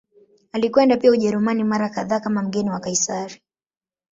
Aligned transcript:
Alikwenda 0.51 0.97
pia 0.97 1.11
Ujerumani 1.11 1.63
mara 1.63 1.89
kadhaa 1.89 2.19
kama 2.19 2.41
mgeni 2.43 2.69
wa 2.69 2.79
Kaisari. 2.79 3.41